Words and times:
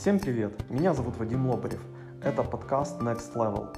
Всем 0.00 0.18
привет! 0.18 0.54
Меня 0.70 0.94
зовут 0.94 1.18
Вадим 1.18 1.46
Лобарев. 1.46 1.82
Это 2.22 2.42
подкаст 2.42 3.02
Next 3.02 3.34
Level. 3.34 3.76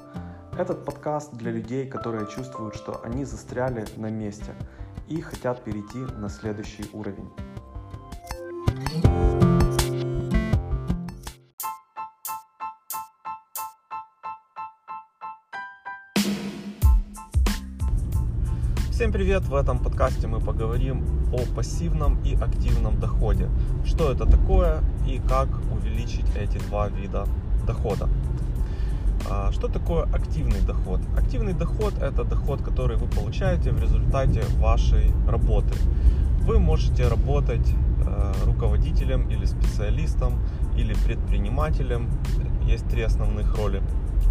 Этот 0.57 0.85
подкаст 0.85 1.33
для 1.33 1.51
людей, 1.51 1.85
которые 1.85 2.25
чувствуют, 2.27 2.75
что 2.75 3.03
они 3.03 3.25
застряли 3.25 3.85
на 3.97 4.09
месте 4.09 4.55
и 5.09 5.19
хотят 5.19 5.61
перейти 5.65 5.97
на 5.97 6.29
следующий 6.29 6.85
уровень. 6.93 7.29
Всем 18.93 19.11
привет! 19.11 19.41
В 19.47 19.55
этом 19.55 19.79
подкасте 19.79 20.27
мы 20.27 20.39
поговорим 20.39 21.03
о 21.33 21.39
пассивном 21.55 22.21
и 22.23 22.35
активном 22.35 22.99
доходе. 22.99 23.49
Что 23.83 24.11
это 24.11 24.27
такое 24.27 24.83
и 25.07 25.19
как 25.27 25.47
увеличить 25.71 26.27
эти 26.35 26.59
два 26.67 26.89
вида 26.89 27.25
дохода. 27.65 28.07
А, 29.27 29.51
что 29.51 29.67
такое 29.67 30.03
активный 30.03 30.61
доход? 30.61 30.99
Активный 31.17 31.53
доход– 31.53 31.95
это 32.01 32.23
доход, 32.23 32.61
который 32.61 32.97
вы 32.97 33.07
получаете 33.07 33.71
в 33.71 33.81
результате 33.81 34.43
вашей 34.59 35.11
работы. 35.27 35.73
Вы 36.41 36.59
можете 36.59 37.07
работать 37.07 37.67
э, 38.05 38.33
руководителем 38.45 39.27
или 39.27 39.45
специалистом 39.45 40.39
или 40.77 40.93
предпринимателем. 40.93 42.11
Есть 42.67 42.87
три 42.89 43.01
основных 43.01 43.57
роли 43.57 43.81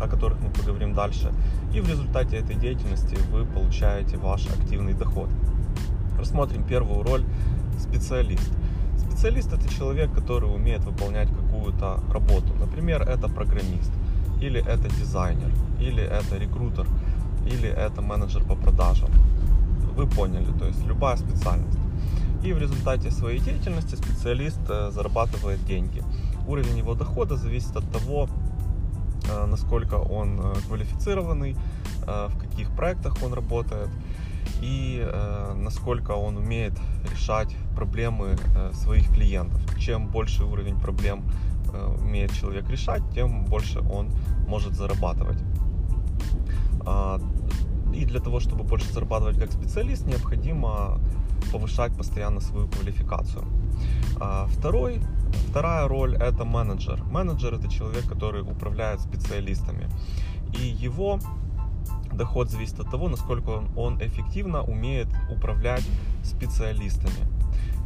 о 0.00 0.08
которых 0.08 0.40
мы 0.40 0.50
поговорим 0.50 0.94
дальше. 0.94 1.32
И 1.74 1.80
в 1.80 1.88
результате 1.88 2.36
этой 2.36 2.56
деятельности 2.56 3.16
вы 3.30 3.44
получаете 3.44 4.16
ваш 4.16 4.46
активный 4.46 4.94
доход. 4.94 5.28
Рассмотрим 6.18 6.64
первую 6.64 7.02
роль 7.02 7.24
специалист. 7.78 8.50
Специалист 8.96 9.52
это 9.52 9.68
человек, 9.68 10.12
который 10.12 10.46
умеет 10.46 10.84
выполнять 10.84 11.28
какую-то 11.28 12.00
работу. 12.12 12.54
Например, 12.58 13.02
это 13.02 13.28
программист, 13.28 13.92
или 14.40 14.60
это 14.60 14.88
дизайнер, 14.88 15.50
или 15.80 16.02
это 16.02 16.36
рекрутер, 16.36 16.86
или 17.46 17.68
это 17.68 18.02
менеджер 18.02 18.44
по 18.44 18.54
продажам. 18.54 19.10
Вы 19.96 20.06
поняли, 20.06 20.46
то 20.58 20.66
есть 20.66 20.84
любая 20.86 21.16
специальность. 21.16 21.78
И 22.44 22.52
в 22.52 22.58
результате 22.58 23.10
своей 23.10 23.38
деятельности 23.38 23.94
специалист 23.94 24.58
э, 24.68 24.90
зарабатывает 24.90 25.64
деньги. 25.64 26.02
Уровень 26.48 26.78
его 26.78 26.94
дохода 26.94 27.36
зависит 27.36 27.76
от 27.76 27.88
того, 27.92 28.28
насколько 29.46 29.94
он 29.94 30.40
э, 30.40 30.54
квалифицированный, 30.66 31.56
э, 32.06 32.28
в 32.28 32.38
каких 32.38 32.70
проектах 32.70 33.16
он 33.22 33.32
работает 33.32 33.88
и 34.60 35.04
насколько 35.56 36.12
он 36.12 36.36
умеет 36.36 36.72
решать 37.10 37.56
проблемы 37.74 38.36
своих 38.72 39.12
клиентов. 39.12 39.60
Чем 39.78 40.08
больше 40.08 40.44
уровень 40.44 40.78
проблем 40.78 41.24
умеет 42.00 42.32
человек 42.32 42.68
решать, 42.68 43.02
тем 43.12 43.44
больше 43.44 43.80
он 43.80 44.10
может 44.46 44.74
зарабатывать. 44.74 45.38
А, 46.84 47.20
и 47.94 48.04
для 48.04 48.20
того, 48.20 48.40
чтобы 48.40 48.64
больше 48.64 48.92
зарабатывать 48.92 49.38
как 49.38 49.52
специалист, 49.52 50.06
необходимо 50.06 51.00
повышать 51.52 51.96
постоянно 51.96 52.40
свою 52.40 52.68
квалификацию. 52.68 53.44
А, 54.20 54.46
второй 54.48 55.00
Вторая 55.50 55.86
роль 55.88 56.16
это 56.16 56.44
менеджер. 56.44 57.02
Менеджер 57.04 57.54
это 57.54 57.68
человек, 57.68 58.08
который 58.08 58.42
управляет 58.42 59.00
специалистами. 59.00 59.88
И 60.58 60.62
его 60.66 61.18
доход 62.12 62.50
зависит 62.50 62.80
от 62.80 62.90
того, 62.90 63.08
насколько 63.08 63.62
он, 63.76 63.98
эффективно 63.98 64.62
умеет 64.62 65.08
управлять 65.30 65.84
специалистами. 66.22 67.26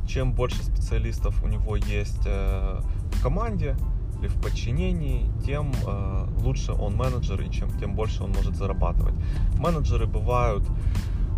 Чем 0.06 0.32
больше 0.32 0.62
специалистов 0.62 1.42
у 1.42 1.48
него 1.48 1.76
есть 1.76 2.22
э, 2.26 2.80
в 3.12 3.22
команде 3.22 3.76
или 4.18 4.28
в 4.28 4.40
подчинении, 4.40 5.30
тем 5.44 5.72
э, 5.86 6.28
лучше 6.42 6.72
он 6.72 6.94
менеджер 6.96 7.40
и 7.42 7.50
чем, 7.50 7.70
тем 7.78 7.94
больше 7.94 8.22
он 8.22 8.30
может 8.32 8.56
зарабатывать. 8.56 9.14
Менеджеры 9.58 10.06
бывают 10.06 10.64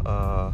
э, 0.04 0.52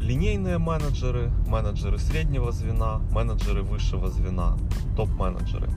линейные 0.00 0.58
менеджеры, 0.58 1.30
менеджеры 1.46 1.98
среднего 1.98 2.52
звена, 2.52 3.00
менеджеры 3.12 3.62
высшего 3.62 4.08
звена, 4.08 4.56
топ-менеджеры. 4.96 5.70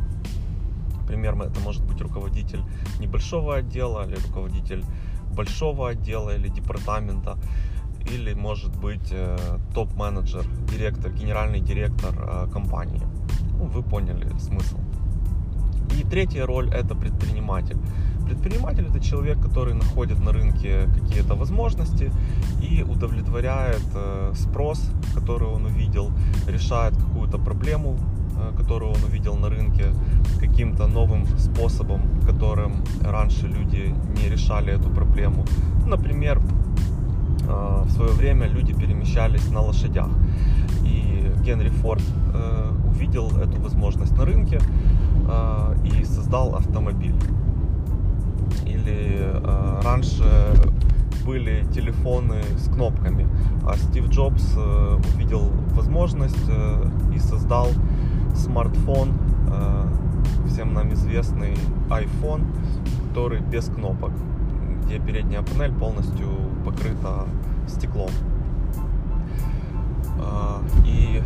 Например, 1.01 1.35
это 1.41 1.59
может 1.59 1.83
быть 1.83 2.01
руководитель 2.01 2.63
небольшого 2.99 3.57
отдела 3.57 4.07
или 4.07 4.15
руководитель 4.15 4.83
большого 5.35 5.89
отдела 5.89 6.35
или 6.35 6.47
департамента, 6.47 7.37
или 8.11 8.33
может 8.33 8.75
быть 8.77 9.09
э, 9.11 9.37
топ-менеджер, 9.73 10.45
директор, 10.71 11.11
генеральный 11.11 11.59
директор 11.59 12.13
э, 12.17 12.47
компании. 12.51 13.01
Ну, 13.57 13.65
вы 13.65 13.83
поняли 13.83 14.27
смысл. 14.39 14.77
И 15.99 16.03
третья 16.03 16.45
роль 16.45 16.69
это 16.69 16.95
предприниматель. 16.95 17.77
Предприниматель 18.25 18.85
это 18.89 18.99
человек, 18.99 19.39
который 19.41 19.73
находит 19.73 20.19
на 20.19 20.31
рынке 20.31 20.87
какие-то 20.95 21.35
возможности 21.35 22.11
и 22.61 22.83
удовлетворяет 22.83 23.83
э, 23.95 24.33
спрос, 24.35 24.89
который 25.13 25.47
он 25.47 25.65
увидел, 25.65 26.11
решает 26.47 26.95
какую-то 26.95 27.37
проблему, 27.37 27.97
э, 28.37 28.57
которую 28.57 28.91
он 28.91 29.03
увидел 29.03 29.35
на 29.35 29.49
рынке, 29.49 29.93
каким-то 30.39 30.87
новым 30.87 31.27
способом, 31.37 32.01
которым 32.25 32.73
раньше 33.01 33.47
люди 33.47 33.93
не 34.17 34.29
решали 34.29 34.73
эту 34.73 34.89
проблему. 34.89 35.45
Например, 35.85 36.41
э, 37.47 37.83
в 37.85 37.91
свое 37.91 38.13
время 38.13 38.47
люди 38.47 38.73
перемещались 38.73 39.51
на 39.51 39.61
лошадях. 39.61 40.09
И 40.85 41.31
Генри 41.45 41.69
Форд 41.69 42.03
увидел 42.87 43.27
эту 43.37 43.61
возможность 43.61 44.17
на 44.17 44.25
рынке 44.25 44.59
и 45.85 46.03
создал 46.05 46.55
автомобиль 46.55 47.15
или 48.65 49.19
э, 49.21 49.81
раньше 49.83 50.23
были 51.25 51.65
телефоны 51.73 52.41
с 52.57 52.67
кнопками, 52.67 53.27
а 53.65 53.77
Стив 53.77 54.09
Джобс 54.09 54.55
э, 54.57 54.99
увидел 55.15 55.51
возможность 55.73 56.49
э, 56.49 56.89
и 57.15 57.19
создал 57.19 57.67
смартфон, 58.35 59.13
э, 59.51 59.87
всем 60.47 60.73
нам 60.73 60.93
известный 60.93 61.55
iPhone, 61.89 62.43
который 63.09 63.39
без 63.39 63.65
кнопок, 63.65 64.11
где 64.85 64.99
передняя 64.99 65.43
панель 65.43 65.73
полностью 65.73 66.27
покрыта 66.65 67.25
стеклом. 67.67 68.09
Э, 70.17 70.59
и 70.85 71.23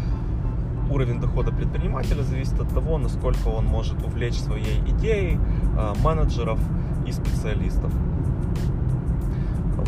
уровень 0.89 1.19
дохода 1.19 1.51
предпринимателя 1.51 2.23
зависит 2.23 2.59
от 2.59 2.69
того, 2.69 2.97
насколько 2.97 3.47
он 3.47 3.65
может 3.65 4.03
увлечь 4.03 4.35
своей 4.35 4.79
идеей 4.87 5.39
э, 5.77 5.93
менеджеров, 6.03 6.59
и 7.07 7.11
специалистов. 7.11 7.91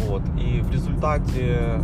Вот. 0.08 0.22
И 0.38 0.62
в 0.62 0.72
результате 0.72 1.82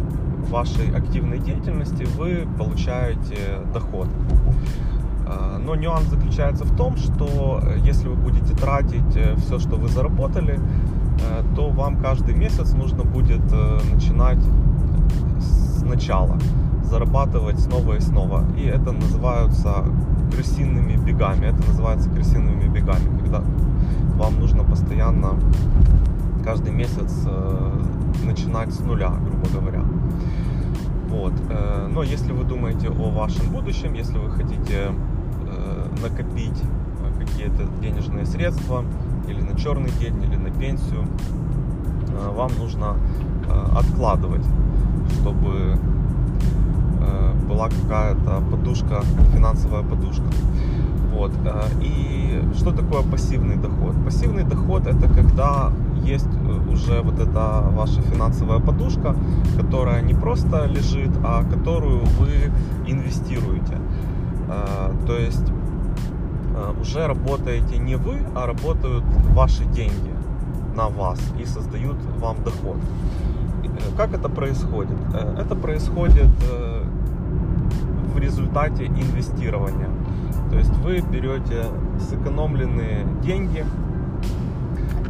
вашей 0.49 0.95
активной 0.95 1.39
деятельности 1.39 2.03
вы 2.17 2.47
получаете 2.57 3.59
доход. 3.73 4.07
А, 5.27 5.57
но 5.57 5.75
нюанс 5.75 6.05
заключается 6.05 6.63
в 6.65 6.75
том, 6.75 6.97
что 6.97 7.61
если 7.83 8.07
вы 8.07 8.15
будете 8.15 8.55
тратить 8.55 9.15
э, 9.15 9.35
все, 9.37 9.59
что 9.59 9.75
вы 9.75 9.89
заработали, 9.89 10.59
э, 10.59 11.43
то 11.55 11.69
вам 11.69 11.97
каждый 11.97 12.35
месяц 12.35 12.73
нужно 12.73 13.03
будет 13.03 13.41
э, 13.51 13.79
начинать 13.91 14.43
сначала, 15.79 16.37
зарабатывать 16.85 17.59
снова 17.59 17.95
и 17.95 17.99
снова. 17.99 18.43
И 18.57 18.63
это 18.65 18.91
называются 18.91 19.85
крысиными 20.31 20.95
бегами. 20.95 21.47
Это 21.47 21.67
называется 21.67 22.09
крысиными 22.09 22.67
бегами, 22.67 23.19
когда 23.19 23.43
вам 24.15 24.39
нужно 24.39 24.63
постоянно 24.63 25.39
каждый 26.43 26.71
месяц 26.71 27.25
э, 27.25 27.81
начинать 28.23 28.71
с 28.73 28.79
нуля, 28.79 29.09
грубо 29.09 29.49
говоря. 29.49 29.83
Вот. 31.09 31.33
Э, 31.49 31.87
но 31.91 32.03
если 32.03 32.31
вы 32.31 32.43
думаете 32.43 32.89
о 32.89 33.09
вашем 33.09 33.51
будущем, 33.51 33.93
если 33.93 34.17
вы 34.17 34.29
хотите 34.29 34.91
э, 35.47 35.87
накопить 36.01 36.61
какие-то 37.19 37.65
денежные 37.81 38.25
средства 38.25 38.83
или 39.27 39.41
на 39.41 39.57
черный 39.57 39.89
день, 39.99 40.21
или 40.23 40.35
на 40.35 40.51
пенсию, 40.51 41.05
вам 42.35 42.51
нужно 42.59 42.97
откладывать, 43.75 44.45
чтобы 45.19 45.77
была 47.47 47.69
какая-то 47.69 48.41
подушка, 48.51 49.03
финансовая 49.33 49.83
подушка. 49.83 50.25
Вот. 51.15 51.31
Э, 51.45 51.63
и 51.81 52.41
что 52.57 52.71
такое 52.71 53.01
пассивный 53.03 53.55
доход? 53.55 53.95
Пассивный 54.03 54.43
доход 54.43 54.87
это 54.87 55.07
когда 55.07 55.71
есть 56.03 56.27
э, 56.27 56.71
уже 56.71 57.01
вот 57.01 57.19
эта 57.19 57.63
ваша 57.71 58.01
финансовая 58.01 58.59
подушка, 58.59 59.15
которая 59.57 60.01
не 60.01 60.13
просто 60.13 60.65
лежит, 60.65 61.11
а 61.23 61.43
которую 61.43 62.03
вы 62.19 62.51
инвестируете. 62.87 63.77
Э, 64.49 64.91
то 65.07 65.17
есть 65.17 65.51
уже 66.81 67.05
работаете 67.07 67.77
не 67.77 67.97
вы, 67.97 68.19
а 68.33 68.45
работают 68.45 69.03
ваши 69.33 69.65
деньги 69.65 70.13
на 70.75 70.87
вас 70.87 71.19
и 71.37 71.45
создают 71.45 71.97
вам 72.19 72.37
доход. 72.45 72.77
Как 73.97 74.13
это 74.13 74.29
происходит? 74.29 74.97
Это 75.37 75.53
происходит 75.55 76.29
в 78.15 78.19
результате 78.19 78.85
инвестирования. 78.85 79.89
То 80.49 80.57
есть 80.57 80.73
вы 80.77 81.01
берете 81.01 81.65
сэкономленные 82.09 83.05
деньги 83.21 83.65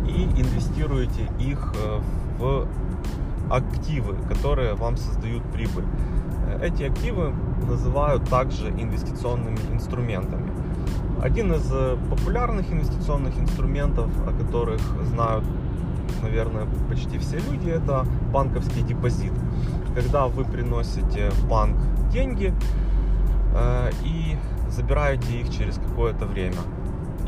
и 0.07 0.23
инвестируете 0.41 1.29
их 1.39 1.73
э, 1.75 1.99
в 2.39 2.67
активы, 3.51 4.15
которые 4.27 4.73
вам 4.73 4.97
создают 4.97 5.43
прибыль. 5.53 5.85
Эти 6.63 6.83
активы 6.83 7.31
называют 7.67 8.27
также 8.27 8.69
инвестиционными 8.69 9.59
инструментами. 9.71 10.49
Один 11.21 11.53
из 11.53 11.69
э, 11.71 11.97
популярных 12.09 12.71
инвестиционных 12.71 13.37
инструментов, 13.37 14.09
о 14.27 14.31
которых 14.31 14.81
знают, 15.03 15.43
наверное, 16.23 16.65
почти 16.89 17.19
все 17.19 17.37
люди, 17.37 17.69
это 17.69 18.03
банковский 18.33 18.81
депозит. 18.81 19.33
Когда 19.93 20.25
вы 20.25 20.43
приносите 20.43 21.29
в 21.29 21.47
банк 21.47 21.77
деньги 22.11 22.51
э, 22.51 22.84
и 24.03 24.37
забираете 24.69 25.41
их 25.41 25.49
через 25.49 25.75
какое-то 25.77 26.25
время. 26.25 26.57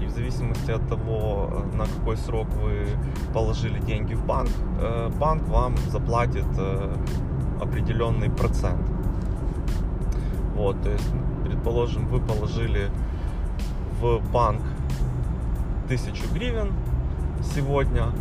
И 0.01 0.05
в 0.05 0.11
зависимости 0.11 0.71
от 0.71 0.87
того, 0.87 1.63
на 1.73 1.85
какой 1.85 2.17
срок 2.17 2.47
вы 2.61 2.87
положили 3.33 3.79
деньги 3.79 4.13
в 4.13 4.25
банк, 4.25 4.49
э, 4.79 5.09
банк 5.19 5.47
вам 5.47 5.75
заплатит 5.89 6.45
э, 6.57 6.93
определенный 7.61 8.29
процент. 8.29 8.81
Вот, 10.55 10.81
то 10.81 10.91
есть, 10.91 11.09
предположим, 11.43 12.07
вы 12.07 12.19
положили 12.19 12.89
в 13.99 14.19
банк 14.31 14.61
1000 15.85 16.33
гривен 16.33 16.73
сегодня 17.55 18.11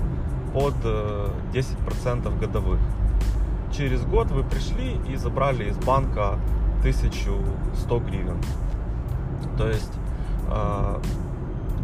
под 0.54 0.74
10% 0.84 2.34
э, 2.34 2.38
годовых. 2.40 2.80
Через 3.72 4.02
год 4.04 4.30
вы 4.30 4.44
пришли 4.44 4.98
и 5.10 5.16
забрали 5.16 5.68
из 5.68 5.76
банка 5.76 6.38
1100 6.80 7.98
гривен. 8.00 8.40
То 9.56 9.68
есть 9.68 9.92
э, 10.48 11.00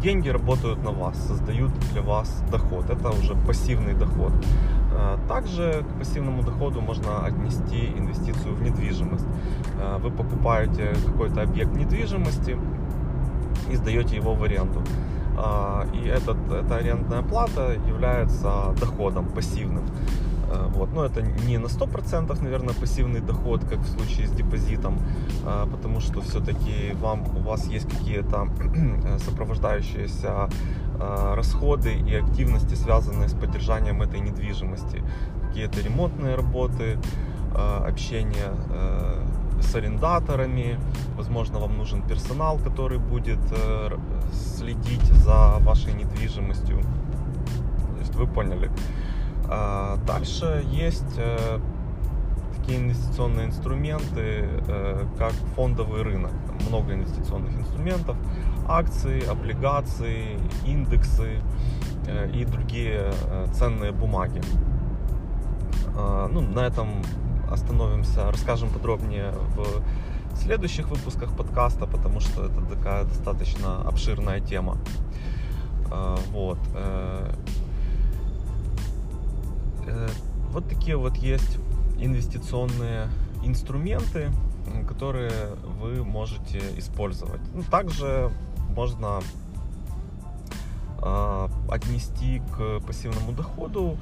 деньги 0.01 0.29
работают 0.29 0.83
на 0.83 0.91
вас, 0.91 1.17
создают 1.27 1.71
для 1.91 2.01
вас 2.01 2.43
доход. 2.51 2.89
Это 2.89 3.09
уже 3.09 3.35
пассивный 3.35 3.93
доход. 3.93 4.31
Э, 4.91 5.17
также 5.27 5.83
к 5.83 5.99
пассивному 5.99 6.43
доходу 6.43 6.81
можно 6.81 7.25
отнести 7.25 7.87
инвестицию 7.97 8.55
в 8.55 8.61
недвижимость. 8.61 9.25
Э, 9.79 9.97
вы 9.97 10.11
покупаете 10.11 10.93
какой-то 11.05 11.41
объект 11.41 11.73
недвижимости 11.75 12.57
и 13.71 13.75
сдаете 13.75 14.15
его 14.17 14.33
в 14.35 14.43
аренду. 14.43 14.81
И 15.93 16.07
этот, 16.07 16.37
эта 16.51 16.75
арендная 16.75 17.23
плата 17.23 17.73
является 17.87 18.75
доходом 18.79 19.25
пассивным. 19.25 19.83
Э, 20.53 20.67
вот. 20.73 20.93
Но 20.93 21.05
это 21.05 21.21
не 21.21 21.57
на 21.57 21.67
100%, 21.67 22.43
наверное, 22.43 22.73
пассивный 22.73 23.21
доход, 23.21 23.63
как 23.65 23.79
в 23.79 23.87
случае 23.87 24.27
с 24.27 24.31
депозитом, 24.31 24.99
э, 25.45 25.67
потому 25.71 25.99
что 25.99 26.21
все-таки 26.21 26.93
вам, 27.01 27.23
у 27.37 27.41
вас 27.41 27.67
есть 27.67 27.89
какие-то 27.89 28.47
сопровождающиеся 29.25 30.49
э, 30.99 31.33
расходы 31.35 31.93
и 31.93 32.15
активности, 32.15 32.75
связанные 32.75 33.29
с 33.29 33.33
поддержанием 33.33 34.01
этой 34.01 34.19
недвижимости. 34.19 35.03
Какие-то 35.47 35.81
ремонтные 35.81 36.35
работы, 36.35 36.97
общение 37.87 38.51
с 39.61 39.75
арендаторами, 39.75 40.79
возможно, 41.15 41.59
вам 41.59 41.77
нужен 41.77 42.01
персонал, 42.01 42.57
который 42.57 42.97
будет 42.97 43.37
следить 44.57 45.05
за 45.23 45.57
вашей 45.59 45.93
недвижимостью. 45.93 46.81
То 46.81 47.99
есть 47.99 48.15
вы 48.15 48.25
поняли. 48.25 48.71
А 49.49 49.97
дальше 50.07 50.65
есть 50.71 51.17
э, 51.17 51.59
такие 52.57 52.79
инвестиционные 52.79 53.47
инструменты, 53.47 54.47
э, 54.67 55.05
как 55.17 55.33
фондовый 55.55 56.01
рынок. 56.01 56.31
много 56.69 56.93
инвестиционных 56.93 57.53
инструментов, 57.59 58.15
акции, 58.67 59.25
облигации, 59.27 60.39
индексы 60.65 61.39
э, 62.07 62.31
и 62.31 62.45
другие 62.45 63.11
ценные 63.53 63.91
бумаги. 63.91 64.41
А, 65.95 66.27
ну, 66.27 66.41
на 66.41 66.61
этом 66.61 67.03
остановимся, 67.51 68.31
расскажем 68.31 68.69
подробнее 68.69 69.33
в 69.55 70.37
следующих 70.37 70.89
выпусках 70.89 71.35
подкаста, 71.35 71.85
потому 71.85 72.19
что 72.19 72.45
это 72.45 72.61
такая 72.61 73.03
достаточно 73.03 73.81
обширная 73.81 74.39
тема. 74.39 74.77
А, 75.91 76.17
вот. 76.31 76.59
Э, 79.85 80.07
вот 80.51 80.67
такие 80.69 80.97
вот 80.97 81.17
есть 81.17 81.57
инвестиционные 81.97 83.09
инструменты, 83.43 84.31
которые 84.87 85.31
вы 85.79 86.03
можете 86.03 86.61
использовать. 86.77 87.41
Ну, 87.53 87.63
также 87.63 88.31
можно 88.69 89.21
э, 91.01 91.47
отнести 91.69 92.41
к 92.55 92.79
пассивному 92.81 93.33
доходу 93.33 93.97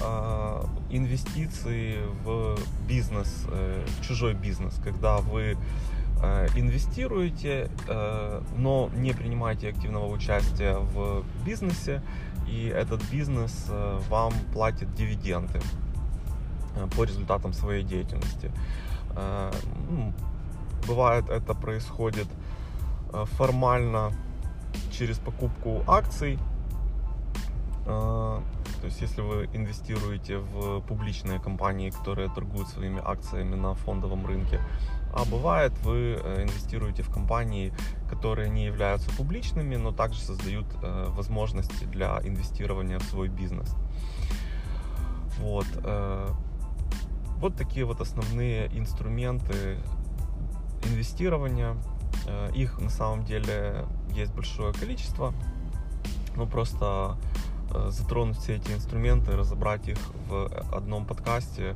э, 0.00 0.64
инвестиции 0.90 1.98
в 2.24 2.56
бизнес, 2.88 3.44
э, 3.48 3.84
в 4.00 4.06
чужой 4.06 4.34
бизнес, 4.34 4.74
когда 4.82 5.18
вы 5.18 5.56
э, 6.22 6.48
инвестируете, 6.56 7.70
но 8.56 8.90
не 8.96 9.12
принимаете 9.12 9.68
активного 9.68 10.06
участия 10.10 10.76
в 10.78 11.24
бизнесе, 11.44 12.02
и 12.46 12.66
этот 12.66 13.02
бизнес 13.10 13.66
э, 13.68 14.00
вам 14.08 14.32
платит 14.52 14.94
дивиденды 14.94 15.60
э, 16.76 16.86
по 16.96 17.04
результатам 17.04 17.52
своей 17.52 17.82
деятельности. 17.82 18.50
Э, 19.16 19.52
ну, 19.90 20.12
бывает 20.86 21.28
это 21.28 21.54
происходит 21.54 22.28
формально 23.36 24.12
через 24.90 25.18
покупку 25.18 25.82
акций. 25.86 26.38
То 27.86 28.42
есть 28.84 29.00
если 29.00 29.20
вы 29.20 29.48
инвестируете 29.52 30.38
в 30.38 30.80
публичные 30.80 31.38
компании, 31.38 31.90
которые 31.90 32.28
торгуют 32.28 32.68
своими 32.68 33.00
акциями 33.04 33.54
на 33.54 33.74
фондовом 33.74 34.26
рынке, 34.26 34.60
а 35.16 35.24
бывает, 35.24 35.72
вы 35.82 36.20
э, 36.22 36.42
инвестируете 36.42 37.02
в 37.02 37.10
компании, 37.10 37.72
которые 38.10 38.50
не 38.50 38.66
являются 38.66 39.10
публичными, 39.16 39.76
но 39.76 39.90
также 39.90 40.20
создают 40.20 40.66
э, 40.82 41.06
возможности 41.08 41.84
для 41.84 42.20
инвестирования 42.22 42.98
в 42.98 43.04
свой 43.04 43.28
бизнес. 43.28 43.74
Вот. 45.38 45.66
Э, 45.84 46.28
вот 47.38 47.56
такие 47.56 47.86
вот 47.86 48.00
основные 48.02 48.66
инструменты 48.78 49.78
инвестирования. 50.84 51.76
Их 52.54 52.80
на 52.80 52.90
самом 52.90 53.24
деле 53.24 53.84
есть 54.10 54.34
большое 54.34 54.72
количество. 54.72 55.32
Но 56.34 56.46
просто 56.46 57.16
затронуть 57.90 58.38
все 58.38 58.56
эти 58.56 58.72
инструменты, 58.72 59.32
разобрать 59.32 59.88
их 59.88 59.98
в 60.28 60.46
одном 60.72 61.06
подкасте 61.06 61.74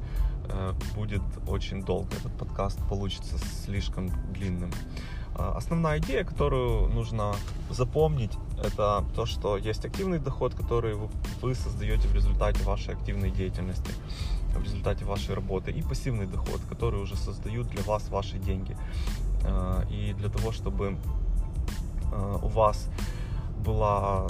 Э, 0.52 0.72
будет 0.94 1.22
очень 1.46 1.82
долго. 1.82 2.08
Этот 2.16 2.32
подкаст 2.36 2.78
получится 2.88 3.36
слишком 3.64 4.10
длинным. 4.32 4.72
А, 5.36 5.56
основная 5.56 5.98
идея, 5.98 6.24
которую 6.24 6.88
нужно 6.88 7.34
запомнить, 7.70 8.32
это 8.62 9.04
то, 9.14 9.26
что 9.26 9.56
есть 9.56 9.84
активный 9.84 10.18
доход, 10.18 10.54
который 10.54 10.96
вы 11.40 11.54
создаете 11.54 12.08
в 12.08 12.14
результате 12.14 12.64
вашей 12.64 12.94
активной 12.94 13.30
деятельности, 13.30 13.92
в 14.54 14.62
результате 14.62 15.04
вашей 15.04 15.34
работы, 15.34 15.70
и 15.70 15.82
пассивный 15.82 16.26
доход, 16.26 16.60
который 16.68 17.00
уже 17.00 17.16
создают 17.16 17.68
для 17.68 17.82
вас 17.84 18.08
ваши 18.08 18.38
деньги. 18.38 18.76
И 19.90 20.14
для 20.18 20.28
того, 20.28 20.52
чтобы 20.52 20.98
у 22.42 22.48
вас 22.48 22.88
была 23.64 24.26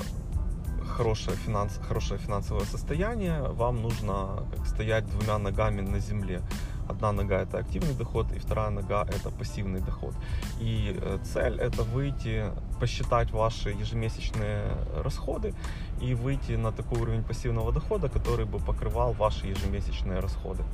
хорошее, 0.90 1.37
финанс, 1.37 1.80
хорошее 1.88 2.20
финансовое 2.20 2.64
состояние, 2.64 3.42
вам 3.42 3.82
нужно 3.82 4.44
как, 4.54 4.66
стоять 4.66 5.06
двумя 5.06 5.38
ногами 5.38 5.80
на 5.80 5.99
земле. 5.99 6.42
Одна 6.88 7.12
нога 7.12 7.40
это 7.40 7.59
активный 7.59 7.94
доход, 7.94 8.26
и 8.37 8.38
вторая 8.38 8.70
нога 8.70 9.04
это 9.04 9.30
пассивный 9.30 9.80
доход. 9.80 10.14
И 10.61 10.99
э, 11.00 11.18
цель 11.23 11.59
это 11.61 11.85
выйти, 11.85 12.44
посчитать 12.80 13.30
ваши 13.30 13.70
ежемесячные 13.70 14.62
расходы 15.04 15.54
и 16.02 16.14
выйти 16.14 16.52
на 16.52 16.73
такой 16.73 17.00
уровень 17.00 17.23
пассивного 17.23 17.73
дохода, 17.73 18.09
который 18.09 18.44
бы 18.44 18.59
покрывал 18.59 19.12
ваши 19.12 19.47
ежемесячные 19.47 20.18
расходы. 20.20 20.64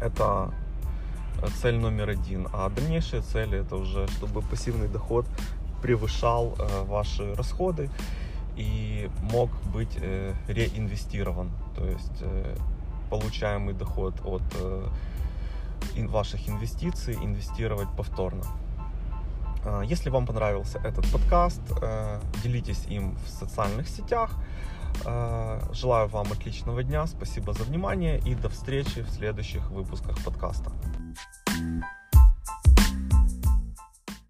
Это 0.00 0.52
э, 1.42 1.46
цель 1.62 1.76
номер 1.76 2.08
один. 2.08 2.48
А 2.52 2.68
дальнейшие 2.68 3.22
цели 3.22 3.58
это 3.58 3.76
уже, 3.76 4.08
чтобы 4.08 4.42
пассивный 4.42 4.88
доход 4.88 5.26
превышал 5.82 6.54
э, 6.58 6.84
ваши 6.84 7.34
расходы 7.34 7.88
и 8.56 9.10
мог 9.22 9.50
быть 9.72 9.96
э, 10.00 10.34
реинвестирован. 10.48 11.50
То 11.76 11.86
есть 11.86 12.22
э, 12.22 12.56
получаемый 13.10 13.74
доход 13.74 14.14
от 14.24 14.42
э, 14.54 14.86
ваших 16.06 16.48
инвестиций 16.48 17.14
инвестировать 17.14 17.88
повторно. 17.96 18.44
А, 19.64 19.82
если 19.82 20.10
вам 20.10 20.26
понравился 20.26 20.78
этот 20.78 21.10
подкаст, 21.10 21.60
делитесь 22.42 22.86
им 22.88 23.16
в 23.24 23.28
социальных 23.28 23.88
сетях. 23.88 24.34
Желаю 25.72 26.08
вам 26.08 26.32
отличного 26.32 26.82
дня, 26.82 27.06
спасибо 27.06 27.52
за 27.52 27.64
внимание 27.64 28.18
и 28.18 28.34
до 28.34 28.48
встречи 28.48 29.02
в 29.02 29.10
следующих 29.10 29.70
выпусках 29.70 30.22
подкаста. 30.24 30.70